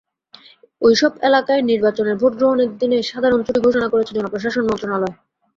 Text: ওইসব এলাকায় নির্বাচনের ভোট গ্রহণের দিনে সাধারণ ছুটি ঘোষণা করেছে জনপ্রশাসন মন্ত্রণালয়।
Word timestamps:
ওইসব 0.81 1.11
এলাকায় 1.27 1.61
নির্বাচনের 1.63 2.15
ভোট 2.21 2.33
গ্রহণের 2.39 2.69
দিনে 2.79 2.97
সাধারণ 3.11 3.39
ছুটি 3.43 3.59
ঘোষণা 3.65 3.87
করেছে 3.89 4.11
জনপ্রশাসন 4.17 4.63
মন্ত্রণালয়। 4.67 5.15